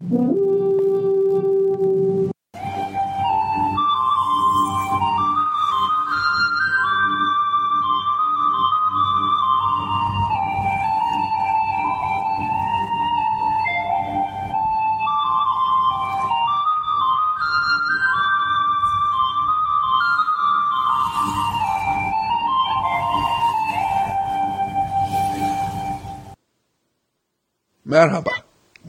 Merhaba, 0.00 0.75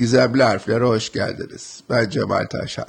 Gizemli 0.08 0.44
Harflere 0.44 0.84
hoş 0.84 1.12
geldiniz. 1.12 1.84
Ben 1.90 2.10
Cemal 2.10 2.46
Taşan. 2.46 2.86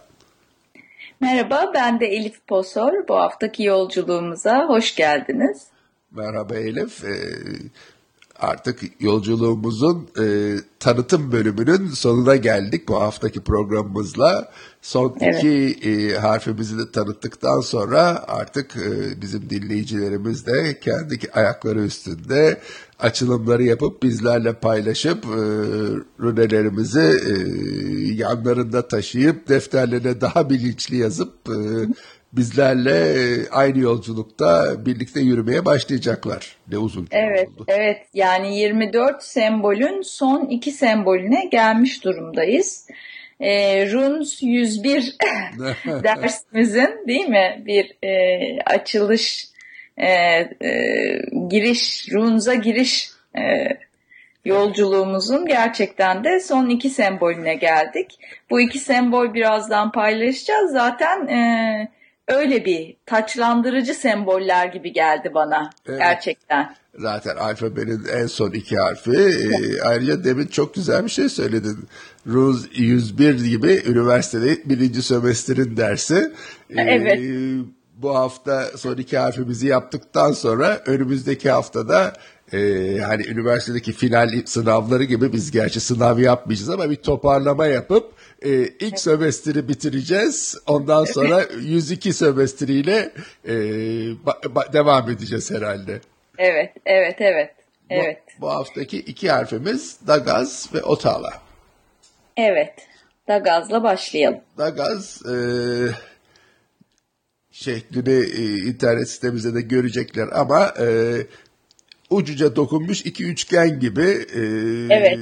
Merhaba, 1.20 1.70
ben 1.74 2.00
de 2.00 2.06
Elif 2.06 2.46
Posor. 2.46 3.08
Bu 3.08 3.16
haftaki 3.16 3.62
yolculuğumuza 3.62 4.68
hoş 4.68 4.94
geldiniz. 4.94 5.66
Merhaba 6.10 6.54
Elif. 6.54 7.04
Ee, 7.04 7.10
artık 8.38 8.80
yolculuğumuzun 9.00 10.08
e, 10.20 10.56
tanıtım 10.80 11.32
bölümünün 11.32 11.88
sonuna 11.88 12.36
geldik 12.36 12.88
bu 12.88 13.00
haftaki 13.00 13.40
programımızla. 13.40 14.50
Son 14.82 15.16
evet. 15.20 15.44
iki 15.44 15.88
e, 15.88 16.18
harfimizi 16.18 16.78
de 16.78 16.92
tanıttıktan 16.92 17.60
sonra 17.60 18.24
artık 18.28 18.76
e, 18.76 19.20
bizim 19.20 19.50
dinleyicilerimiz 19.50 20.46
de 20.46 20.80
kendi 20.80 21.18
ayakları 21.34 21.80
üstünde 21.80 22.60
açılımları 22.98 23.62
yapıp 23.62 24.02
bizlerle 24.02 24.52
paylaşıp 24.52 25.24
e, 25.24 25.38
runelerimizi 26.20 27.00
e, 27.00 27.34
yanlarında 28.14 28.88
taşıyıp 28.88 29.48
defterlerine 29.48 30.20
daha 30.20 30.50
bilinçli 30.50 30.96
yazıp 30.96 31.34
e, 31.48 31.56
bizlerle 32.32 33.14
aynı 33.50 33.78
yolculukta 33.78 34.76
birlikte 34.86 35.20
yürümeye 35.20 35.64
başlayacaklar. 35.64 36.56
Ne 36.70 36.78
uzun 36.78 37.08
Evet, 37.10 37.48
oldu. 37.48 37.64
evet. 37.68 37.98
Yani 38.14 38.58
24 38.58 39.22
sembolün 39.22 40.02
son 40.02 40.46
iki 40.46 40.70
sembolüne 40.72 41.48
gelmiş 41.52 42.04
durumdayız. 42.04 42.86
E, 43.40 43.86
Runes 43.92 44.42
101 44.42 45.16
dersimizin 45.86 47.04
değil 47.08 47.28
mi 47.28 47.62
bir 47.66 47.96
e, 48.08 48.62
açılış 48.66 49.48
e, 49.98 50.08
e, 50.08 50.70
giriş, 51.50 52.08
Runes'a 52.12 52.54
giriş 52.54 53.10
e, 53.38 53.42
yolculuğumuzun 54.44 55.46
gerçekten 55.46 56.24
de 56.24 56.40
son 56.40 56.68
iki 56.68 56.90
sembolüne 56.90 57.54
geldik. 57.54 58.18
Bu 58.50 58.60
iki 58.60 58.78
sembol 58.78 59.34
birazdan 59.34 59.92
paylaşacağız. 59.92 60.72
Zaten 60.72 61.26
e, 61.26 61.38
öyle 62.28 62.64
bir 62.64 62.96
taçlandırıcı 63.06 63.94
semboller 63.94 64.66
gibi 64.66 64.92
geldi 64.92 65.30
bana 65.34 65.70
evet. 65.86 65.98
gerçekten. 65.98 66.74
Zaten 66.98 67.36
alfabenin 67.36 68.04
en 68.04 68.26
son 68.26 68.50
iki 68.50 68.76
harfi. 68.76 69.10
Ee, 69.10 69.80
ayrıca 69.82 70.24
demin 70.24 70.46
çok 70.46 70.74
güzel 70.74 71.04
bir 71.04 71.10
şey 71.10 71.28
söyledin. 71.28 71.78
Rules 72.26 72.64
101 72.72 73.44
gibi 73.44 73.82
üniversitede 73.86 74.58
birinci 74.64 75.02
sömestrin 75.02 75.76
dersi. 75.76 76.32
Ee, 76.70 76.80
evet. 76.80 77.20
Bu 78.02 78.14
hafta 78.14 78.64
son 78.64 78.96
iki 78.96 79.18
harfimizi 79.18 79.66
yaptıktan 79.66 80.32
sonra 80.32 80.80
önümüzdeki 80.86 81.50
haftada 81.50 82.12
e, 82.52 82.58
hani 82.98 83.26
üniversitedeki 83.26 83.92
final 83.92 84.42
sınavları 84.46 85.04
gibi 85.04 85.32
biz 85.32 85.50
gerçi 85.50 85.80
sınav 85.80 86.18
yapmayacağız 86.18 86.70
ama 86.70 86.90
bir 86.90 86.96
toparlama 86.96 87.66
yapıp 87.66 88.12
e, 88.42 88.50
ilk 88.50 89.00
sömestri 89.00 89.68
bitireceğiz. 89.68 90.56
Ondan 90.66 91.04
sonra 91.04 91.42
102 91.60 92.12
sömestriyle 92.12 93.12
e, 93.44 93.54
devam 94.72 95.10
edeceğiz 95.10 95.50
herhalde. 95.50 96.00
Evet, 96.38 96.72
evet, 96.86 97.16
evet. 97.20 97.50
Evet. 97.90 98.18
Bu, 98.38 98.42
bu 98.42 98.50
haftaki 98.50 98.98
iki 98.98 99.30
harfimiz 99.30 99.98
Dagaz 100.06 100.68
ve 100.74 100.82
Otala. 100.82 101.32
Evet. 102.36 102.74
Dagaz'la 103.28 103.82
başlayalım. 103.82 104.40
Dagaz 104.58 105.22
e, 105.26 105.34
şeklini 107.60 108.24
e, 108.24 108.58
internet 108.58 109.08
sitemizde 109.08 109.54
de 109.54 109.60
görecekler 109.60 110.28
ama 110.32 110.74
e, 110.80 111.16
ucuca 112.10 112.56
dokunmuş 112.56 113.00
iki 113.06 113.24
üçgen 113.24 113.80
gibi 113.80 114.26
e, 114.34 114.40
evet. 114.90 115.18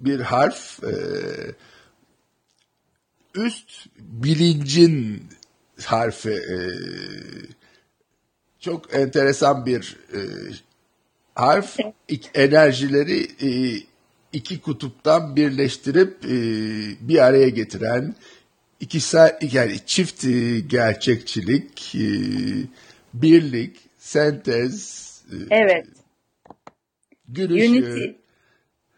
bir 0.00 0.20
harf. 0.20 0.84
E, 0.84 0.94
üst 3.34 3.86
bilincin 3.98 5.22
harfi 5.84 6.30
e, 6.30 6.58
çok 8.60 8.94
enteresan 8.94 9.66
bir 9.66 9.96
e, 10.14 10.20
harf 11.34 11.76
enerjileri 12.34 13.28
e, 13.42 13.82
iki 14.32 14.60
kutuptan 14.60 15.36
birleştirip 15.36 16.24
e, 16.24 16.30
bir 17.08 17.18
araya 17.18 17.48
getiren 17.48 18.14
ikisel 18.80 19.38
yani 19.52 19.78
çift 19.86 20.24
e, 20.24 20.60
gerçekçilik 20.60 21.94
e, 21.94 22.08
birlik 23.14 23.76
sentez 23.98 25.10
e, 25.32 25.36
evet 25.50 25.86
gün 27.28 27.50
Unity. 27.50 28.04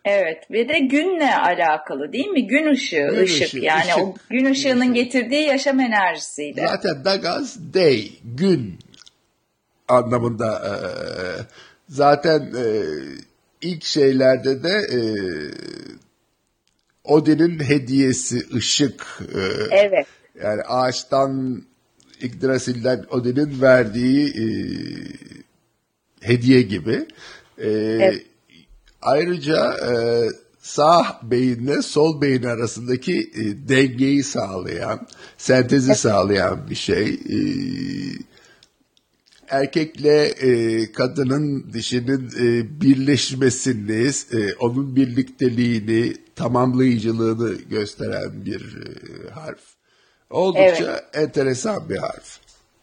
Evet 0.05 0.51
ve 0.51 0.69
de 0.69 0.79
günle 0.79 1.37
alakalı 1.37 2.13
değil 2.13 2.27
mi? 2.27 2.47
Gün 2.47 2.73
ışığı, 2.73 3.09
gün 3.11 3.23
ışık 3.23 3.47
ışığı, 3.47 3.59
yani 3.59 3.83
ışık, 3.83 3.99
o 3.99 4.15
gün 4.31 4.45
ışığının 4.45 4.81
ışık. 4.81 4.95
getirdiği 4.95 5.47
yaşam 5.47 5.81
enerjisiyle. 5.81 6.67
Zaten 6.67 7.05
Dagaz 7.05 7.75
day, 7.75 8.11
gün 8.25 8.79
anlamında 9.89 10.63
zaten 11.89 12.53
ilk 13.61 13.85
şeylerde 13.85 14.63
de 14.63 14.81
Odin'in 17.05 17.61
hediyesi 17.61 18.43
ışık. 18.55 19.21
E, 19.35 19.41
evet. 19.71 20.07
Yani 20.43 20.63
ağaçtan 20.63 21.63
Yggdrasil'den 22.21 23.05
Odin'in 23.11 23.61
verdiği 23.61 24.29
e, 24.29 24.47
hediye 26.21 26.63
gibi. 26.63 27.07
E, 27.59 27.69
evet. 27.71 28.27
Ayrıca 29.03 29.75
e, 29.91 29.93
sağ 30.61 31.21
beyinle 31.23 31.83
sol 31.83 32.21
beyin 32.21 32.43
arasındaki 32.43 33.31
e, 33.35 33.69
dengeyi 33.69 34.23
sağlayan, 34.23 35.07
sentezi 35.39 35.91
evet. 35.91 35.99
sağlayan 35.99 36.71
bir 36.71 36.75
şey. 36.75 37.09
E, 37.09 37.39
erkekle 39.53 40.25
e, 40.25 40.93
kadının 40.93 41.73
dişinin 41.73 42.31
e, 42.41 42.81
birleşmesini, 42.81 44.11
e, 44.33 44.55
onun 44.61 44.97
birlikteliğini, 44.97 46.13
tamamlayıcılığını 46.37 47.55
gösteren 47.71 48.47
bir 48.47 48.61
e, 48.61 49.31
harf. 49.31 49.61
Oldukça 50.31 50.85
evet. 50.85 51.05
enteresan 51.15 51.89
bir 51.89 51.97
harf. 51.97 52.39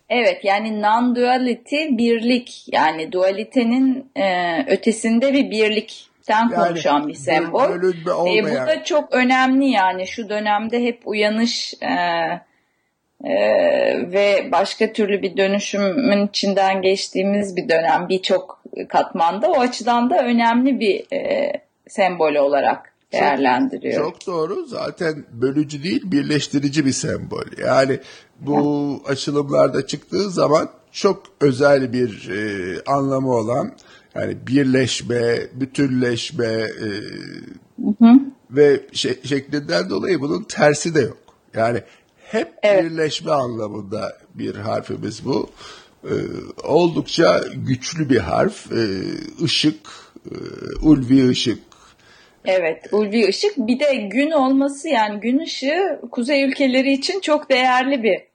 Evet 0.09 0.45
yani 0.45 0.81
non-duality 0.81 1.97
birlik 1.97 2.65
yani 2.71 3.11
dualitenin 3.11 4.11
e, 4.15 4.65
ötesinde 4.67 5.33
bir 5.33 5.51
birlik 5.51 6.09
yani, 6.29 6.55
konuşan 6.55 7.07
bir 7.07 7.13
sembol. 7.13 7.69
E, 7.69 8.43
bu 8.43 8.67
da 8.67 8.83
çok 8.83 9.13
önemli 9.13 9.69
yani 9.69 10.07
şu 10.07 10.29
dönemde 10.29 10.83
hep 10.83 11.01
uyanış 11.05 11.73
e, 11.73 11.89
e, 13.23 13.33
ve 14.11 14.49
başka 14.51 14.93
türlü 14.93 15.21
bir 15.21 15.37
dönüşümün 15.37 16.27
içinden 16.27 16.81
geçtiğimiz 16.81 17.55
bir 17.55 17.69
dönem 17.69 18.09
birçok 18.09 18.63
katmanda 18.89 19.51
o 19.51 19.59
açıdan 19.59 20.09
da 20.09 20.25
önemli 20.25 20.79
bir 20.79 21.15
e, 21.15 21.53
sembol 21.87 22.35
olarak 22.35 22.93
değerlendiriyor. 23.13 24.03
Çok, 24.03 24.21
çok 24.21 24.27
doğru 24.27 24.65
zaten 24.65 25.25
bölücü 25.31 25.83
değil 25.83 26.01
birleştirici 26.05 26.85
bir 26.85 26.91
sembol 26.91 27.45
yani 27.65 27.99
bu 28.39 29.01
ya. 29.05 29.11
açılımlarda 29.11 29.87
çıktığı 29.87 30.29
zaman 30.29 30.69
çok 30.91 31.23
özel 31.41 31.93
bir 31.93 32.29
e, 32.29 32.81
anlamı 32.87 33.31
olan 33.31 33.71
yani 34.15 34.37
birleşme, 34.47 35.37
bütünleşme 35.53 36.45
e, 36.45 36.89
hı 37.83 37.89
hı. 37.99 38.19
ve 38.51 38.81
şeklinden 39.23 39.89
dolayı 39.89 40.21
bunun 40.21 40.43
tersi 40.43 40.95
de 40.95 41.01
yok. 41.01 41.17
Yani 41.53 41.81
hep 42.31 42.53
evet. 42.63 42.83
birleşme 42.83 43.31
anlamında 43.31 44.17
bir 44.33 44.55
harfimiz 44.55 45.25
bu. 45.25 45.49
Ee, 46.03 46.13
oldukça 46.63 47.41
güçlü 47.55 48.09
bir 48.09 48.17
harf. 48.17 48.71
Ee, 48.71 48.87
ışık, 49.43 49.89
e, 50.31 50.35
ulvi 50.81 51.29
ışık. 51.29 51.59
Evet, 52.45 52.93
ulvi 52.93 53.27
ışık. 53.27 53.57
Bir 53.57 53.79
de 53.79 53.95
gün 53.95 54.31
olması 54.31 54.87
yani 54.87 55.19
gün 55.19 55.39
ışığı 55.39 56.01
kuzey 56.11 56.43
ülkeleri 56.43 56.93
için 56.93 57.19
çok 57.19 57.49
değerli 57.49 58.03
bir. 58.03 58.29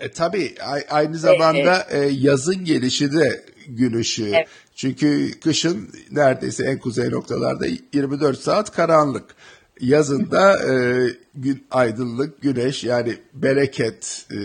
E, 0.00 0.10
tabii 0.10 0.54
aynı 0.90 1.16
zamanda 1.16 1.86
e, 1.90 1.98
e, 1.98 2.10
yazın 2.12 2.64
gelişi 2.64 3.12
de 3.12 3.44
gün 3.68 3.94
ışığı. 3.94 4.28
Evet. 4.34 4.48
Çünkü 4.74 5.40
kışın 5.40 5.90
neredeyse 6.10 6.64
en 6.64 6.78
kuzey 6.78 7.10
noktalarda 7.10 7.66
24 7.92 8.38
saat 8.40 8.72
karanlık. 8.72 9.34
Yazında 9.80 10.52
e, 10.72 10.74
gün 11.34 11.66
aydınlık, 11.70 12.42
güneş 12.42 12.84
yani 12.84 13.14
bereket 13.34 14.26
e, 14.30 14.38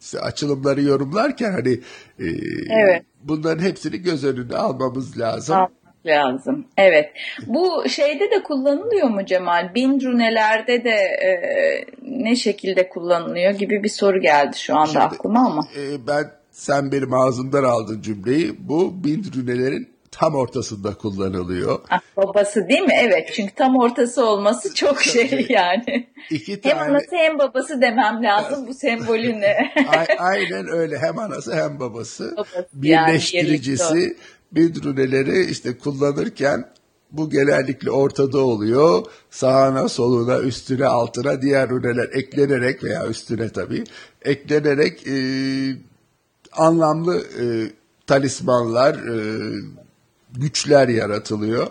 işte 0.00 0.20
açılımları 0.20 0.82
yorumlarken 0.82 1.52
hani 1.52 1.72
e, 2.18 2.26
evet. 2.70 3.02
bunların 3.24 3.62
hepsini 3.62 4.02
göz 4.02 4.24
önüne 4.24 4.56
almamız 4.56 5.18
lazım. 5.18 5.56
Almak 5.56 5.70
lazım. 6.06 6.66
Evet. 6.76 7.10
Bu 7.46 7.88
şeyde 7.88 8.30
de 8.30 8.42
kullanılıyor 8.42 9.08
mu 9.08 9.26
Cemal? 9.26 9.74
Bin 9.74 10.00
runelerde 10.00 10.84
de 10.84 10.90
e, 10.90 11.30
ne 12.02 12.36
şekilde 12.36 12.88
kullanılıyor 12.88 13.52
gibi 13.52 13.82
bir 13.82 13.88
soru 13.88 14.20
geldi 14.20 14.58
şu 14.58 14.76
anda 14.76 14.86
Şimdi, 14.86 15.04
aklıma 15.04 15.40
ama. 15.46 15.62
E, 15.76 16.06
ben 16.06 16.30
sen 16.50 16.92
benim 16.92 17.14
ağzımdan 17.14 17.64
aldın 17.64 18.02
cümleyi. 18.02 18.54
Bu 18.58 19.04
bin 19.04 19.24
rünelerin 19.36 19.88
tam 20.10 20.34
ortasında 20.34 20.94
kullanılıyor. 20.94 21.80
Ah, 21.90 22.00
babası 22.16 22.68
değil 22.68 22.82
mi? 22.82 22.94
Evet. 23.00 23.30
Çünkü 23.34 23.54
tam 23.54 23.76
ortası 23.76 24.24
olması 24.24 24.74
çok 24.74 25.02
şey 25.02 25.46
yani. 25.48 26.08
İki 26.30 26.60
tane... 26.60 26.74
Hem 26.74 26.82
anası 26.82 27.16
hem 27.16 27.38
babası 27.38 27.80
demem 27.80 28.22
lazım 28.22 28.66
bu 28.66 28.74
sembolüne. 28.74 29.72
Aynen 30.18 30.68
öyle. 30.68 30.98
Hem 30.98 31.18
anası 31.18 31.54
hem 31.54 31.80
babası. 31.80 32.34
babası 32.36 32.68
Birleştiricisi 32.72 33.98
yani, 33.98 34.16
bidruneleri 34.52 35.44
işte 35.50 35.78
kullanırken 35.78 36.64
bu 37.12 37.30
genellikle 37.30 37.90
ortada 37.90 38.38
oluyor. 38.38 39.04
Sağına, 39.30 39.88
soluna, 39.88 40.38
üstüne, 40.38 40.86
altına 40.86 41.42
diğer 41.42 41.68
runeler 41.68 42.08
eklenerek 42.12 42.84
veya 42.84 43.06
üstüne 43.06 43.48
tabii 43.48 43.84
eklenerek 44.22 45.06
e, 45.06 45.16
anlamlı 46.52 47.18
e, 47.18 47.44
talismanlar, 48.06 48.94
e, 48.94 49.16
güçler 50.34 50.88
yaratılıyor. 50.88 51.66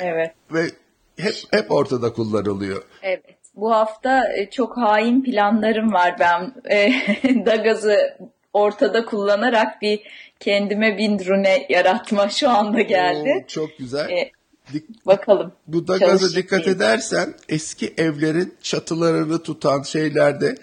Evet. 0.00 0.32
Ve 0.52 0.70
hep 1.18 1.34
hep 1.50 1.70
ortada 1.70 2.12
kullanılıyor. 2.12 2.82
Evet. 3.02 3.24
Bu 3.56 3.72
hafta 3.72 4.32
e, 4.32 4.50
çok 4.50 4.76
hain 4.76 5.22
planlarım 5.22 5.92
var 5.92 6.16
ben. 6.18 6.54
E, 6.70 6.92
Dagaz'ı 7.46 8.18
ortada 8.52 9.04
kullanarak 9.04 9.82
bir 9.82 10.00
kendime 10.40 10.98
bir 10.98 11.26
rune 11.26 11.66
yaratma 11.68 12.28
şu 12.28 12.50
anda 12.50 12.80
geldi. 12.80 13.42
Oo, 13.42 13.46
çok 13.46 13.78
güzel. 13.78 14.10
E, 14.10 14.30
Dik, 14.72 15.06
bakalım. 15.06 15.52
Bu 15.66 15.88
Dagaz'a 15.88 16.36
dikkat 16.36 16.68
edersen 16.68 17.34
eski 17.48 17.94
evlerin 17.98 18.54
çatılarını 18.62 19.42
tutan 19.42 19.82
şeylerde 19.82 20.54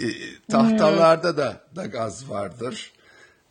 e, 0.00 0.06
tahtalarda 0.50 1.30
hmm. 1.30 1.36
da 1.36 1.60
Dagaz 1.76 2.30
vardır. 2.30 2.92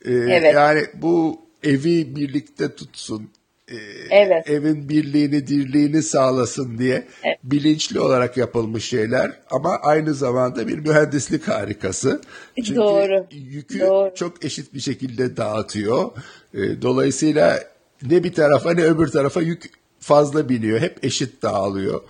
E, 0.06 0.12
evet. 0.12 0.54
Yani 0.56 0.82
bu 0.94 1.45
evi 1.66 2.16
birlikte 2.16 2.76
tutsun, 2.76 3.30
e, 3.72 3.76
evet. 4.10 4.50
evin 4.50 4.90
birliğini, 4.90 5.48
dirliğini 5.48 6.04
sağlasın 6.04 6.78
diye 6.78 7.08
evet. 7.24 7.40
bilinçli 7.44 8.00
olarak 8.00 8.38
yapılmış 8.38 8.86
şeyler 8.86 9.32
ama 9.52 9.80
aynı 9.82 10.14
zamanda 10.14 10.68
bir 10.68 10.80
mühendislik 10.80 11.48
harikası. 11.48 12.22
Çünkü 12.56 12.76
Doğru. 12.76 13.26
yükü 13.32 13.80
Doğru. 13.80 14.16
çok 14.16 14.46
eşit 14.46 14.74
bir 14.74 14.80
şekilde 14.80 15.38
dağıtıyor. 15.38 16.12
E, 16.54 16.82
dolayısıyla 16.82 17.60
ne 18.04 18.24
bir 18.24 18.34
tarafa 18.34 18.72
ne 18.74 18.84
öbür 18.84 19.08
tarafa 19.08 19.42
yük 19.42 19.70
fazla 20.00 20.50
biniyor. 20.50 20.80
Hep 20.80 21.06
eşit 21.06 21.42
dağılıyor. 21.42 22.02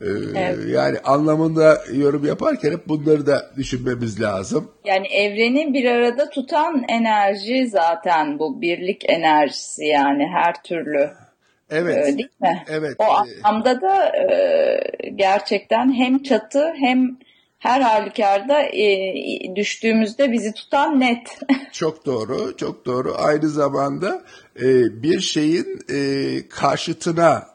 Ee, 0.00 0.06
evet. 0.36 0.58
Yani 0.68 0.98
anlamında 0.98 1.78
yorum 1.92 2.26
yaparken 2.26 2.72
hep 2.72 2.88
bunları 2.88 3.26
da 3.26 3.50
düşünmemiz 3.56 4.20
lazım. 4.20 4.72
Yani 4.84 5.06
evreni 5.06 5.74
bir 5.74 5.84
arada 5.84 6.30
tutan 6.30 6.84
enerji 6.88 7.68
zaten 7.68 8.38
bu 8.38 8.60
birlik 8.60 9.10
enerjisi 9.10 9.84
yani 9.84 10.26
her 10.26 10.62
türlü. 10.62 11.10
Evet. 11.70 12.08
Ee, 12.08 12.18
değil 12.18 12.28
mi? 12.40 12.64
Evet. 12.68 12.94
O 12.98 13.04
anlamda 13.04 13.80
da 13.80 14.16
e, 14.16 15.10
gerçekten 15.14 15.92
hem 15.92 16.22
çatı 16.22 16.72
hem 16.80 17.16
her 17.58 17.80
halükarda 17.80 18.62
e, 18.62 19.14
düştüğümüzde 19.56 20.32
bizi 20.32 20.52
tutan 20.52 21.00
net. 21.00 21.38
çok 21.72 22.06
doğru, 22.06 22.56
çok 22.56 22.86
doğru. 22.86 23.14
Aynı 23.18 23.48
zamanda 23.48 24.22
e, 24.56 25.02
bir 25.02 25.20
şeyin 25.20 25.80
e, 25.94 25.98
karşıtına 26.48 27.53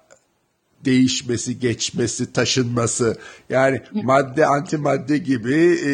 değişmesi, 0.86 1.60
geçmesi, 1.60 2.34
taşınması 2.34 3.18
yani 3.50 3.81
madde 3.94 4.46
antimadde 4.46 5.18
gibi 5.18 5.56
e, 5.86 5.92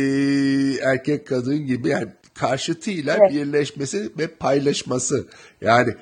erkek 0.90 1.28
kadın 1.28 1.66
gibi 1.66 1.90
yani 1.90 2.08
karşıtıyla 2.34 3.18
evet. 3.22 3.32
birleşmesi 3.32 4.10
ve 4.18 4.28
paylaşması 4.28 5.28
yani 5.62 5.94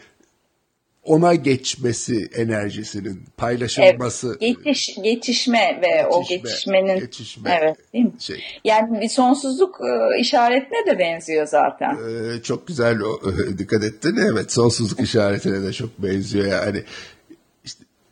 ona 1.03 1.35
geçmesi 1.35 2.29
enerjisinin 2.35 3.23
paylaşılması 3.37 4.37
evet, 4.41 4.63
geçiş 4.63 4.95
geçişme 5.03 5.79
ve 5.81 5.87
geçişme, 5.87 6.07
o 6.07 6.23
geçişmenin 6.29 6.99
geçişme, 6.99 7.59
evet 7.61 7.93
değil 7.93 8.05
mi? 8.05 8.11
Şey. 8.19 8.43
Yani 8.65 9.01
bir 9.01 9.09
sonsuzluk 9.09 9.79
e, 9.81 10.19
işaretine 10.19 10.85
de 10.85 10.99
benziyor 10.99 11.47
zaten. 11.47 11.93
Ee, 11.93 12.41
çok 12.43 12.67
güzel 12.67 12.99
o 12.99 13.21
dikkat 13.57 13.83
ettin. 13.83 14.15
Evet 14.31 14.51
sonsuzluk 14.51 14.99
işaretine 14.99 15.61
de 15.63 15.73
çok 15.73 16.03
benziyor 16.03 16.45
yani 16.45 16.83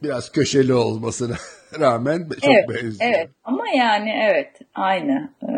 biraz 0.03 0.31
köşeli 0.31 0.73
olmasına 0.73 1.35
rağmen 1.79 2.29
çok 2.41 2.53
evet, 2.53 2.69
benziyor. 2.69 3.11
Evet 3.13 3.29
ama 3.43 3.63
yani 3.69 4.11
evet 4.23 4.51
aynı 4.75 5.29
e, 5.43 5.51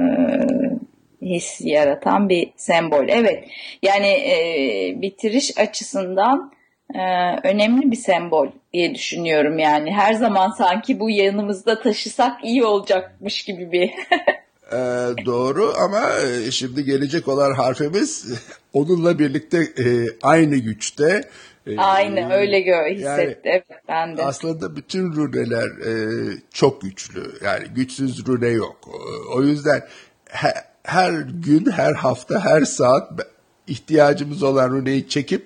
his 1.25 1.61
yaratan 1.61 2.29
bir 2.29 2.51
sembol. 2.55 3.05
Evet 3.09 3.43
yani 3.81 4.07
e, 4.07 5.01
bitiriş 5.01 5.57
açısından 5.57 6.53
e, 6.95 6.99
önemli 7.43 7.91
bir 7.91 7.95
sembol 7.95 8.47
diye 8.73 8.95
düşünüyorum 8.95 9.59
yani. 9.59 9.91
Her 9.91 10.13
zaman 10.13 10.49
sanki 10.49 10.99
bu 10.99 11.09
yanımızda 11.09 11.81
taşısak 11.81 12.45
iyi 12.45 12.63
olacakmış 12.63 13.43
gibi 13.43 13.71
bir 13.71 13.91
Ee, 14.73 15.25
doğru 15.25 15.73
ama 15.79 16.11
e, 16.19 16.51
şimdi 16.51 16.85
gelecek 16.85 17.27
olan 17.27 17.53
harfimiz 17.53 18.25
onunla 18.73 19.19
birlikte 19.19 19.57
e, 19.57 20.07
aynı 20.21 20.55
güçte 20.55 21.29
ee, 21.67 21.77
Aynı 21.77 22.33
öyle 22.33 22.61
gör 22.61 22.91
hissetti. 22.91 23.05
Yani, 23.05 23.37
evet 23.43 23.63
ben 23.89 24.17
de. 24.17 24.23
Aslında 24.23 24.75
bütün 24.75 25.13
runeler 25.13 25.69
e, 25.69 26.37
çok 26.53 26.81
güçlü. 26.81 27.31
Yani 27.43 27.67
güçsüz 27.75 28.27
rune 28.27 28.47
yok. 28.47 28.89
O 29.35 29.43
yüzden 29.43 29.83
her, 30.29 30.53
her 30.83 31.11
gün, 31.21 31.71
her 31.71 31.93
hafta, 31.93 32.45
her 32.45 32.61
saat 32.61 33.11
ihtiyacımız 33.67 34.43
olan 34.43 34.69
runeyi 34.69 35.09
çekip 35.09 35.45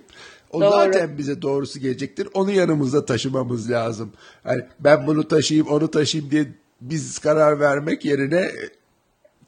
o 0.51 0.61
Doğru. 0.61 0.71
zaten 0.71 1.17
bize 1.17 1.41
doğrusu 1.41 1.79
gelecektir. 1.79 2.27
Onu 2.33 2.51
yanımızda 2.51 3.05
taşımamız 3.05 3.71
lazım. 3.71 4.13
Yani 4.45 4.61
ben 4.79 5.07
bunu 5.07 5.27
taşıyayım, 5.27 5.67
onu 5.67 5.91
taşıyayım 5.91 6.31
diye 6.31 6.45
biz 6.81 7.19
karar 7.19 7.59
vermek 7.59 8.05
yerine 8.05 8.51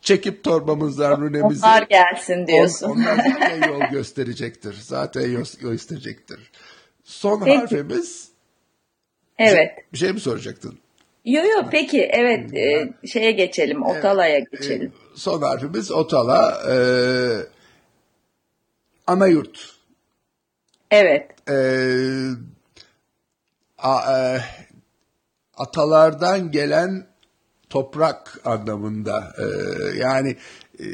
çekip 0.01 0.43
torbamızdan 0.43 1.21
rünemizi. 1.21 1.65
Onlar 1.65 1.81
gelsin 1.81 2.47
diyorsun. 2.47 2.89
On, 2.89 2.91
onlar 2.91 3.15
zaten 3.39 3.69
yol 3.69 3.81
gösterecektir. 3.91 4.73
Zaten 4.81 5.29
yol 5.29 5.45
gösterecektir. 5.61 6.51
Son 7.03 7.43
peki. 7.45 7.57
harfimiz. 7.57 8.29
Evet. 9.37 9.71
Bir 9.93 9.97
şey 9.97 10.13
mi 10.13 10.19
soracaktın? 10.19 10.79
Yok 11.25 11.45
yok 11.45 11.65
peki 11.71 12.01
evet 12.01 12.53
e, 12.53 12.93
şeye 13.07 13.31
geçelim 13.31 13.83
Otala'ya 13.83 14.37
evet, 14.37 14.51
geçelim. 14.51 14.87
E, 14.87 15.17
son 15.17 15.41
harfimiz 15.41 15.91
Otala. 15.91 16.61
E, 16.71 16.75
ana 19.07 19.27
yurt. 19.27 19.75
Evet. 20.91 21.49
E, 21.49 21.55
a, 23.77 24.17
e, 24.17 24.41
atalardan 25.57 26.51
gelen 26.51 27.08
toprak 27.69 28.39
anlamında 28.45 29.33
e, 29.37 29.45
yani 29.97 30.35
e, 30.79 30.85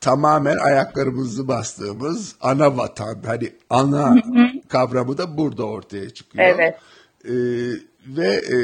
tamamen 0.00 0.56
ayaklarımızı 0.56 1.48
bastığımız 1.48 2.36
ana 2.40 2.76
vatan 2.76 3.22
hani 3.26 3.52
ana 3.70 4.10
hı 4.10 4.18
hı. 4.18 4.68
kavramı 4.68 5.18
da 5.18 5.38
burada 5.38 5.64
ortaya 5.64 6.10
çıkıyor. 6.10 6.44
Evet. 6.44 6.78
E, 7.24 7.34
ve 8.06 8.34
e, 8.34 8.58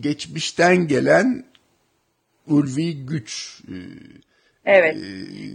geçmişten 0.00 0.88
gelen 0.88 1.44
ulvi 2.46 3.06
güç. 3.06 3.62
E, 3.68 3.76
evet. 4.64 4.96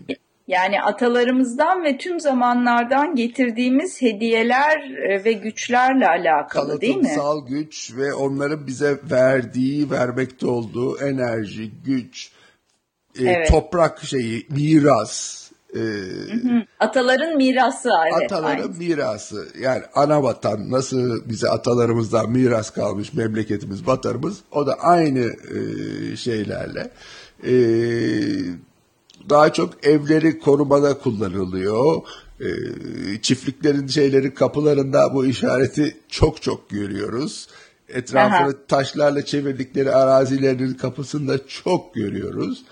E, 0.10 0.27
yani 0.48 0.82
atalarımızdan 0.82 1.84
ve 1.84 1.98
tüm 1.98 2.20
zamanlardan 2.20 3.16
getirdiğimiz 3.16 4.02
hediyeler 4.02 4.92
e, 5.10 5.24
ve 5.24 5.34
güçlerle 5.34 6.08
alakalı 6.08 6.82
değil 6.82 6.96
mi? 6.96 7.04
Kalıtsal 7.04 7.48
güç 7.48 7.96
ve 7.96 8.14
onların 8.14 8.68
bize 8.68 9.00
verdiği, 9.12 9.92
vermekte 9.92 10.48
olduğu 10.48 11.00
enerji, 11.00 11.72
güç, 11.86 12.32
e, 13.20 13.24
evet. 13.24 13.50
toprak 13.50 14.04
şeyi, 14.04 14.48
miras. 14.50 15.38
E, 15.76 15.82
Ataların 16.80 17.38
mirası. 17.38 17.90
Evet, 18.14 18.32
ataların 18.32 18.62
aynı. 18.62 18.78
mirası. 18.78 19.48
Yani 19.60 19.82
ana 19.96 20.24
vatan 20.24 20.72
nasıl 20.72 21.30
bize 21.30 21.50
atalarımızdan 21.50 22.32
miras 22.32 22.70
kalmış 22.70 23.14
memleketimiz, 23.14 23.88
vatanımız 23.88 24.40
o 24.52 24.68
da 24.68 24.74
aynı 24.74 25.20
e, 25.30 26.16
şeylerle. 26.16 26.90
E, 27.44 27.54
daha 29.30 29.54
çok 29.54 29.88
evleri 29.88 30.40
korumada 30.40 30.98
kullanılıyor. 30.98 32.02
E, 32.40 32.48
çiftliklerin 33.22 33.88
şeyleri 33.88 34.34
kapılarında 34.34 35.14
bu 35.14 35.26
işareti 35.26 35.98
çok 36.10 36.42
çok 36.42 36.70
görüyoruz. 36.70 37.48
etrafını 37.90 38.48
Aha. 38.48 38.66
taşlarla 38.68 39.26
çevirdikleri 39.26 39.92
arazilerinin 39.92 40.74
kapısında 40.74 41.48
çok 41.48 41.96
görüyoruz. 41.96 42.64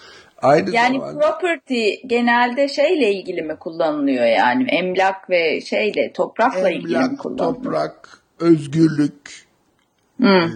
Aynı 0.41 0.71
yani 0.71 0.99
zamanda, 0.99 1.19
property 1.19 1.89
genelde 2.07 2.67
şeyle 2.67 3.13
ilgili 3.13 3.41
mi 3.41 3.55
kullanılıyor 3.55 4.25
yani 4.25 4.69
emlak 4.69 5.29
ve 5.29 5.61
şeyle 5.61 6.13
toprakla 6.13 6.69
emlak, 6.69 6.83
ilgili 6.83 6.99
mi 6.99 7.17
kullanılıyor? 7.17 7.63
toprak, 7.63 8.21
özgürlük. 8.39 9.45
Hmm. 10.17 10.27
E, 10.27 10.49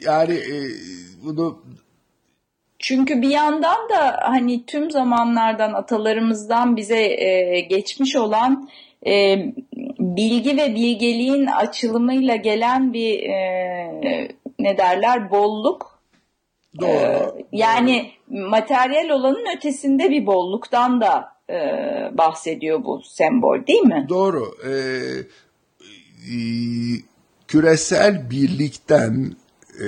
yani 0.00 0.34
e, 0.34 0.56
bunu 1.24 1.62
çünkü 2.82 3.22
bir 3.22 3.30
yandan 3.30 3.88
da 3.88 4.18
hani 4.22 4.66
tüm 4.66 4.90
zamanlardan 4.90 5.72
atalarımızdan 5.72 6.76
bize 6.76 7.02
e, 7.02 7.60
geçmiş 7.60 8.16
olan 8.16 8.68
e, 9.06 9.36
bilgi 9.98 10.56
ve 10.56 10.74
bilgeliğin 10.74 11.46
açılımıyla 11.46 12.36
gelen 12.36 12.92
bir 12.92 13.22
e, 13.22 14.28
ne 14.58 14.78
derler 14.78 15.30
bolluk. 15.30 16.02
Doğru. 16.80 16.88
E, 16.88 17.44
yani 17.52 18.10
doğru. 18.30 18.48
materyal 18.48 19.08
olanın 19.08 19.56
ötesinde 19.56 20.10
bir 20.10 20.26
bolluktan 20.26 21.00
da 21.00 21.32
e, 21.50 21.56
bahsediyor 22.18 22.84
bu 22.84 23.02
sembol 23.04 23.66
değil 23.66 23.82
mi? 23.82 24.06
Doğru. 24.08 24.54
E, 24.64 24.70
e, 24.70 26.36
küresel 27.48 28.30
birlikten 28.30 29.36
e, 29.80 29.86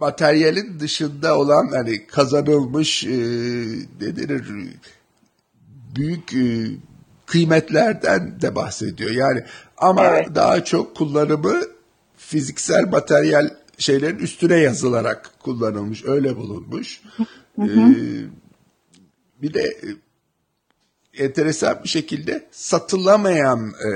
materyalin 0.00 0.80
dışında 0.80 1.38
olan 1.38 1.68
hani 1.74 2.06
kazanılmış 2.06 3.04
e, 3.04 3.16
ne 4.00 4.16
denir 4.16 4.44
büyük 5.96 6.34
e, 6.34 6.66
kıymetlerden 7.26 8.40
de 8.40 8.54
bahsediyor. 8.54 9.10
Yani 9.10 9.44
ama 9.78 10.06
evet. 10.06 10.34
daha 10.34 10.64
çok 10.64 10.96
kullanımı 10.96 11.62
fiziksel 12.16 12.88
materyal 12.88 13.50
şeylerin 13.78 14.18
üstüne 14.18 14.56
yazılarak 14.56 15.30
kullanılmış, 15.42 16.04
öyle 16.04 16.36
bulunmuş. 16.36 17.00
Hı 17.56 17.62
hı. 17.62 17.90
Ee, 17.90 18.24
bir 19.42 19.54
de 19.54 19.76
enteresan 21.18 21.80
bir 21.84 21.88
şekilde 21.88 22.46
satılamayan 22.50 23.68
e, 23.68 23.90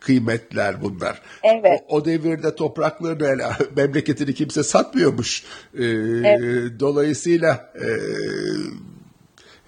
kıymetler 0.00 0.82
bunlar. 0.82 1.22
Evet. 1.42 1.84
O, 1.88 1.96
o 1.96 2.04
devirde 2.04 2.54
topraklarını 2.54 3.26
hele 3.28 3.46
memleketini 3.76 4.34
kimse 4.34 4.62
satmıyormuş. 4.62 5.44
E, 5.78 5.84
evet. 5.84 6.80
Dolayısıyla 6.80 7.72
e, 7.74 7.88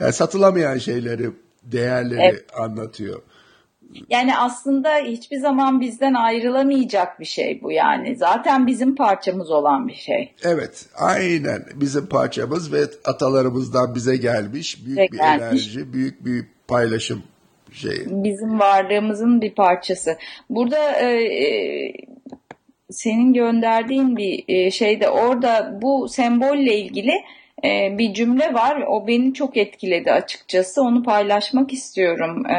yani 0.00 0.12
satılamayan 0.12 0.78
şeyleri, 0.78 1.30
değerleri 1.62 2.20
evet. 2.20 2.44
anlatıyor. 2.58 3.22
Yani 4.08 4.36
aslında 4.36 4.96
hiçbir 4.96 5.38
zaman 5.38 5.80
bizden 5.80 6.14
ayrılamayacak 6.14 7.20
bir 7.20 7.24
şey 7.24 7.60
bu 7.62 7.72
yani. 7.72 8.16
Zaten 8.16 8.66
bizim 8.66 8.94
parçamız 8.94 9.50
olan 9.50 9.88
bir 9.88 9.94
şey. 9.94 10.34
Evet, 10.42 10.86
aynen 10.94 11.64
bizim 11.74 12.06
parçamız 12.06 12.72
ve 12.72 12.84
atalarımızdan 13.04 13.94
bize 13.94 14.16
gelmiş 14.16 14.86
büyük 14.86 14.98
bize 14.98 15.12
bir 15.12 15.18
gelmiş. 15.18 15.76
enerji, 15.76 15.92
büyük 15.92 16.24
bir 16.24 16.55
paylaşım 16.68 17.22
şeyi. 17.72 18.04
Bizim 18.06 18.60
varlığımızın 18.60 19.40
bir 19.40 19.54
parçası. 19.54 20.18
Burada 20.50 20.92
e, 20.92 21.24
e, 21.24 21.92
senin 22.90 23.32
gönderdiğin 23.32 24.16
bir 24.16 24.44
e, 24.48 24.70
şeyde 24.70 25.08
orada 25.08 25.78
bu 25.82 26.08
sembolle 26.08 26.78
ilgili 26.78 27.12
e, 27.64 27.98
bir 27.98 28.14
cümle 28.14 28.54
var. 28.54 28.84
O 28.88 29.06
beni 29.06 29.34
çok 29.34 29.56
etkiledi 29.56 30.12
açıkçası. 30.12 30.82
Onu 30.82 31.02
paylaşmak 31.02 31.72
istiyorum 31.72 32.46
e, 32.46 32.56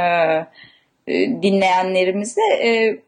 e, 1.07 1.41
dinleyenlerimizle. 1.41 2.41
E, 2.63 2.99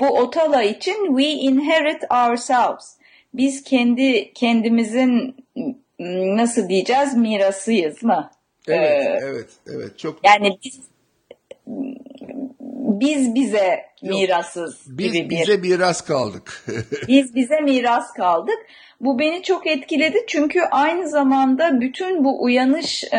bu 0.00 0.06
Otala 0.06 0.62
için 0.62 1.06
we 1.06 1.28
inherit 1.28 2.02
ourselves. 2.10 2.96
Biz 3.34 3.62
kendi 3.62 4.32
kendimizin 4.32 5.36
nasıl 6.36 6.68
diyeceğiz 6.68 7.16
mirasıyız 7.16 8.02
mı? 8.02 8.30
Evet, 8.68 9.06
ee, 9.06 9.18
evet, 9.22 9.48
evet. 9.66 9.98
Çok 9.98 10.18
yani 10.24 10.58
biz 10.64 10.80
biz 13.00 13.34
bize 13.34 13.80
mirasız 14.02 14.98
biz 14.98 15.12
gibi 15.12 15.30
bir. 15.30 15.40
bize 15.40 15.56
miras 15.56 16.00
kaldık. 16.00 16.64
biz 17.08 17.34
bize 17.34 17.60
miras 17.60 18.12
kaldık. 18.12 18.58
Bu 19.00 19.18
beni 19.18 19.42
çok 19.42 19.66
etkiledi 19.66 20.18
çünkü 20.26 20.60
aynı 20.60 21.08
zamanda 21.08 21.80
bütün 21.80 22.24
bu 22.24 22.42
uyanış 22.42 23.04
e, 23.04 23.18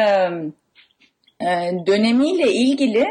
e, 1.41 1.71
dönemiyle 1.87 2.51
ilgili 2.51 3.07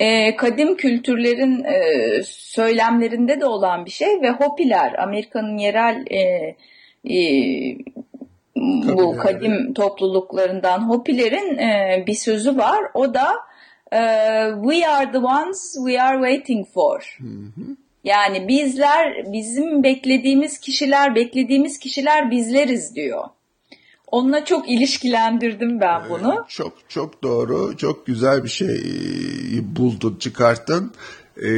e, 0.00 0.36
kadim 0.36 0.76
kültürlerin 0.76 1.64
e, 1.64 1.82
söylemlerinde 2.26 3.40
de 3.40 3.46
olan 3.46 3.86
bir 3.86 3.90
şey 3.90 4.22
ve 4.22 4.30
Hopiler 4.30 4.92
Amerika'nın 5.02 5.58
yerel 5.58 6.04
e, 6.10 6.20
e, 7.04 7.18
bu 8.96 9.16
kadim 9.16 9.74
topluluklarından 9.74 10.88
Hopilerin 10.88 11.58
e, 11.58 12.04
bir 12.06 12.14
sözü 12.14 12.56
var. 12.56 12.80
O 12.94 13.14
da 13.14 13.32
e, 13.92 14.00
we 14.62 14.88
are 14.88 15.12
the 15.12 15.18
ones 15.18 15.74
we 15.86 16.02
are 16.02 16.16
waiting 16.16 16.66
for. 16.74 17.16
Hı 17.20 17.26
hı. 17.26 17.76
Yani 18.04 18.48
bizler, 18.48 19.32
bizim 19.32 19.82
beklediğimiz 19.82 20.58
kişiler, 20.58 21.14
beklediğimiz 21.14 21.78
kişiler 21.78 22.30
bizleriz 22.30 22.94
diyor. 22.94 23.24
Onunla 24.06 24.44
çok 24.44 24.70
ilişkilendirdim 24.70 25.80
ben 25.80 26.02
bunu. 26.10 26.32
Ee, 26.32 26.48
çok 26.48 26.72
çok 26.88 27.22
doğru, 27.22 27.76
çok 27.76 28.06
güzel 28.06 28.44
bir 28.44 28.48
şey 28.48 28.76
buldun, 29.62 30.16
çıkarttın. 30.20 30.92
Ee, 31.36 31.48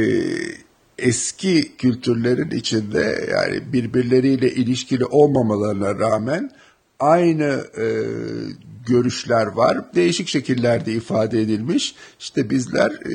eski 0.97 1.77
kültürlerin 1.77 2.51
içinde 2.51 3.27
yani 3.31 3.73
birbirleriyle 3.73 4.51
ilişkili 4.51 5.05
olmamalarına 5.05 5.99
rağmen 5.99 6.51
aynı 6.99 7.65
e, 7.77 7.85
görüşler 8.87 9.45
var. 9.45 9.95
Değişik 9.95 10.27
şekillerde 10.27 10.93
ifade 10.93 11.41
edilmiş. 11.41 11.95
İşte 12.19 12.49
bizler 12.49 12.91
e, 12.91 13.13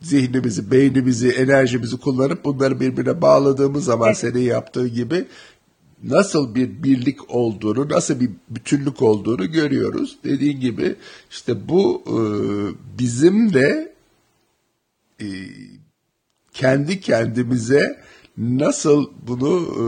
zihnimizi, 0.00 0.70
beynimizi, 0.70 1.28
enerjimizi 1.28 1.96
kullanıp 1.96 2.44
bunları 2.44 2.80
birbirine 2.80 3.22
bağladığımız 3.22 3.84
zaman 3.84 4.08
evet. 4.08 4.18
senin 4.18 4.40
yaptığı 4.40 4.88
gibi 4.88 5.26
nasıl 6.02 6.54
bir 6.54 6.82
birlik 6.82 7.34
olduğunu, 7.34 7.88
nasıl 7.88 8.20
bir 8.20 8.30
bütünlük 8.50 9.02
olduğunu 9.02 9.52
görüyoruz. 9.52 10.18
Dediğin 10.24 10.60
gibi 10.60 10.94
işte 11.30 11.68
bu 11.68 12.02
e, 12.06 12.16
bizim 12.98 13.54
de 13.54 13.94
e, 15.20 15.26
kendi 16.52 17.00
kendimize 17.00 18.00
nasıl 18.36 19.10
bunu 19.26 19.60
e, 19.60 19.84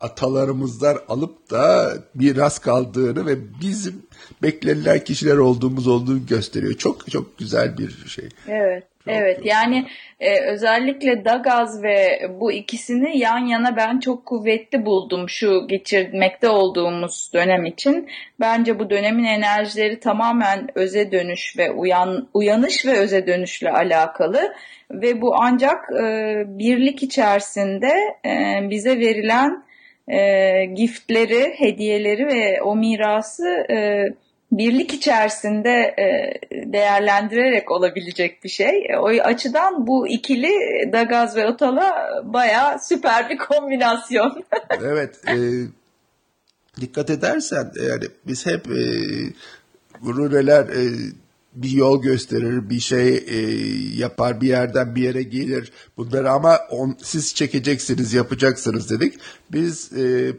atalarımızdan 0.00 0.98
alıp 1.08 1.50
da 1.50 1.92
miras 2.14 2.58
kaldığını 2.58 3.26
ve 3.26 3.36
bizim 3.60 4.06
beklenilen 4.42 5.04
kişiler 5.04 5.36
olduğumuz 5.36 5.88
olduğunu 5.88 6.26
gösteriyor. 6.26 6.74
Çok 6.74 7.10
çok 7.10 7.38
güzel 7.38 7.78
bir 7.78 7.90
şey. 8.08 8.28
Evet. 8.48 8.84
Çok 9.04 9.14
evet 9.14 9.40
yani 9.44 9.86
e, 10.20 10.40
özellikle 10.40 11.24
Dagaz 11.24 11.82
ve 11.82 12.30
bu 12.40 12.52
ikisini 12.52 13.18
yan 13.18 13.46
yana 13.46 13.76
ben 13.76 14.00
çok 14.00 14.26
kuvvetli 14.26 14.86
buldum 14.86 15.28
şu 15.28 15.66
geçirmekte 15.68 16.48
olduğumuz 16.48 17.30
dönem 17.34 17.64
için. 17.64 18.08
Bence 18.40 18.78
bu 18.78 18.90
dönemin 18.90 19.24
enerjileri 19.24 20.00
tamamen 20.00 20.68
öze 20.74 21.12
dönüş 21.12 21.58
ve 21.58 21.70
uyan 21.70 22.28
uyanış 22.34 22.86
ve 22.86 22.98
öze 22.98 23.26
dönüşle 23.26 23.70
alakalı 23.70 24.54
ve 24.90 25.20
bu 25.20 25.34
ancak 25.38 25.84
e, 26.02 26.44
birlik 26.46 27.02
içerisinde 27.02 27.92
e, 28.26 28.60
bize 28.70 28.98
verilen 28.98 29.65
e, 30.08 30.64
giftleri, 30.64 31.54
hediyeleri 31.56 32.26
ve 32.26 32.62
o 32.62 32.76
mirası 32.76 33.46
e, 33.70 34.04
birlik 34.52 34.94
içerisinde 34.94 35.94
e, 35.98 36.34
değerlendirerek 36.72 37.70
olabilecek 37.70 38.44
bir 38.44 38.48
şey. 38.48 38.86
E, 38.88 38.98
o 38.98 39.06
açıdan 39.06 39.86
bu 39.86 40.08
ikili 40.08 40.52
Dagaz 40.92 41.36
ve 41.36 41.46
Otala 41.46 42.22
baya 42.24 42.78
süper 42.78 43.30
bir 43.30 43.38
kombinasyon. 43.38 44.44
evet. 44.84 45.20
E, 45.28 45.36
dikkat 46.80 47.10
edersen 47.10 47.72
yani 47.88 48.04
biz 48.26 48.46
hep 48.46 48.66
e, 48.66 48.80
rureler 50.04 50.64
e, 50.64 50.82
bir 51.56 51.70
yol 51.70 52.02
gösterir, 52.02 52.70
bir 52.70 52.80
şey 52.80 53.16
e, 53.16 53.38
yapar, 53.96 54.40
bir 54.40 54.48
yerden 54.48 54.94
bir 54.94 55.02
yere 55.02 55.22
gelir. 55.22 55.72
Bunları 55.96 56.30
ama 56.30 56.58
on, 56.70 56.96
siz 57.02 57.34
çekeceksiniz, 57.34 58.12
yapacaksınız 58.12 58.90
dedik. 58.90 59.14
Biz 59.52 59.92
e, 59.92 60.32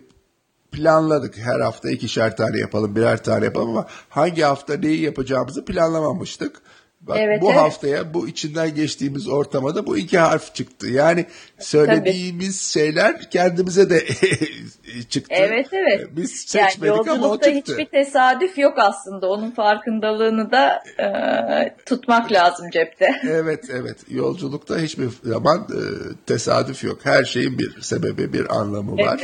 planladık. 0.72 1.38
Her 1.38 1.60
hafta 1.60 1.90
ikişer 1.90 2.38
tane 2.38 2.58
yapalım, 2.58 2.96
birer 2.96 3.24
tane 3.24 3.46
yapalım 3.46 3.70
ama 3.70 3.88
hangi 4.10 4.42
hafta 4.42 4.78
neyi 4.78 5.02
yapacağımızı 5.02 5.66
planlamamıştık. 5.66 6.62
Bak, 7.08 7.18
Evet, 7.20 7.42
bu 7.42 7.52
evet. 7.52 7.60
haftaya 7.62 8.14
bu 8.14 8.28
içinden 8.28 8.76
geçtiğimiz 8.76 9.28
ortama 9.28 9.76
da 9.76 9.86
bu 9.88 9.98
iki 9.98 10.18
harf 10.18 10.56
çıktı. 10.56 10.88
Yani 10.88 11.26
söylediğimiz 11.60 12.62
şeyler 12.62 13.30
kendimize 13.30 13.90
de 13.90 14.06
çıktı. 15.10 15.36
Evet 15.36 15.68
evet. 15.72 16.08
Biz 16.12 16.56
Yani 16.56 16.72
seçmedik 16.72 16.94
ama 16.94 17.12
o 17.12 17.16
yolculukta 17.16 17.54
çıktı. 17.54 17.72
hiçbir 17.72 17.86
tesadüf 17.86 18.58
yok 18.58 18.74
aslında. 18.78 19.30
Onun 19.30 19.52
farkındalığını 19.52 20.52
da 20.52 20.84
e, 21.00 21.76
tutmak 21.86 22.32
lazım 22.32 22.70
cepte. 22.70 23.08
Evet 23.30 23.66
evet 23.70 23.98
yolculukta 24.10 24.80
hiçbir 24.80 25.10
zaman 25.24 25.58
e, 25.58 25.82
tesadüf 26.26 26.84
yok. 26.84 27.00
Her 27.04 27.24
şeyin 27.24 27.60
bir 27.60 27.82
sebebi 27.82 28.34
bir 28.34 28.56
anlamı 28.58 28.98
var. 28.98 29.22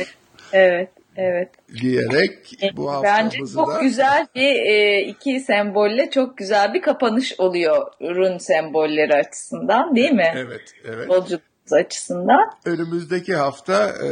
Evet. 0.52 0.88
Evet. 1.16 1.48
Diyerek 1.80 2.58
bu 2.76 2.86
Bence 3.02 3.08
haftamızı 3.08 3.54
çok 3.54 3.74
da 3.74 3.80
güzel 3.80 4.26
bir 4.34 4.54
e, 4.54 5.00
iki 5.02 5.40
sembolle 5.40 6.10
çok 6.10 6.36
güzel 6.38 6.74
bir 6.74 6.82
kapanış 6.82 7.34
oluyor 7.38 7.86
run 8.00 8.38
sembolleri 8.38 9.14
açısından 9.14 9.96
değil 9.96 10.12
mi? 10.12 10.32
evet 10.36 10.62
evet 10.84 11.08
Yolculuğumuz 11.08 11.72
açısından. 11.72 12.50
önümüzdeki 12.64 13.34
hafta 13.34 13.94
e, 14.02 14.08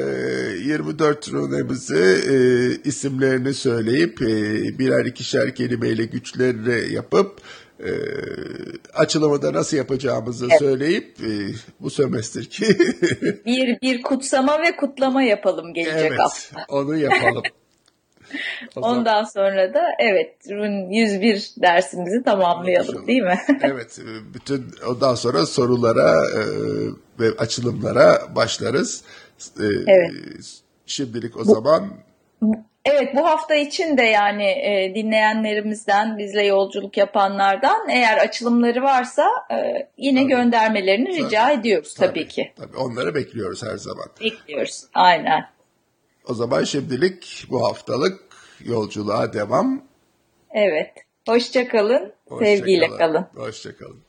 24 0.65 1.33
runemizi 1.33 2.17
e, 2.31 2.37
isimlerini 2.89 3.55
söyleyip 3.55 4.23
e, 4.23 4.27
birer 4.79 5.05
ikişer 5.05 5.55
kelimeyle 5.55 6.05
güçlerini 6.05 6.93
yapıp 6.93 7.41
e, 7.83 7.93
açılımı 8.95 9.53
nasıl 9.53 9.77
yapacağımızı 9.77 10.49
söyleyip 10.59 11.21
e, 11.21 11.31
bu 11.81 11.91
sömestr 11.91 12.45
ki 12.45 12.65
Bir 13.47 13.81
bir 13.81 14.03
kutsama 14.03 14.63
ve 14.63 14.77
kutlama 14.77 15.23
yapalım 15.23 15.75
gelecek 15.75 16.11
evet 16.11 16.21
hafta. 16.21 16.65
onu 16.69 16.97
yapalım. 16.97 17.43
Ondan 18.77 19.25
sonra 19.25 19.75
da 19.75 19.83
evet 19.99 20.37
run 20.51 20.91
101 20.91 21.53
dersimizi 21.63 22.23
tamamlayalım 22.23 23.07
değil 23.07 23.23
mi? 23.23 23.39
evet, 23.63 23.99
bütün 24.35 24.67
ondan 24.89 25.15
sonra 25.15 25.47
sorulara 25.47 26.25
e, 26.27 26.43
ve 27.21 27.37
açılımlara 27.39 28.23
başlarız. 28.37 29.05
E, 29.61 29.65
Evet. 29.87 30.13
Şimdilik 30.87 31.37
o 31.37 31.45
zaman 31.45 31.91
Evet 32.85 33.15
bu 33.15 33.27
hafta 33.27 33.55
için 33.55 33.97
de 33.97 34.03
yani 34.03 34.45
e, 34.45 34.93
dinleyenlerimizden, 34.95 36.19
bizle 36.19 36.47
yolculuk 36.47 36.97
yapanlardan 36.97 37.89
eğer 37.89 38.19
açılımları 38.19 38.83
varsa 38.83 39.29
e, 39.51 39.89
yine 39.97 40.21
Tabii. 40.21 40.31
göndermelerini 40.31 41.25
rica 41.25 41.51
ediyoruz 41.51 41.95
tabii, 41.95 42.09
tabii, 42.09 42.29
ki. 42.29 42.53
tabii 42.57 42.77
onları 42.77 43.15
bekliyoruz 43.15 43.63
her 43.63 43.77
zaman. 43.77 44.07
Bekliyoruz. 44.21 44.85
Aynen. 44.95 45.49
O 46.29 46.35
zaman 46.35 46.65
şimdilik 46.65 47.45
bu 47.51 47.69
haftalık 47.69 48.21
yolculuğa 48.65 49.33
devam. 49.33 49.85
Evet. 50.51 50.93
Hoşça 51.29 51.69
kalın. 51.69 52.13
Hoşça 52.29 52.45
Sevgiyle 52.45 52.89
kalın. 52.89 53.27
Hoşça 53.35 53.71
kalın. 53.77 54.03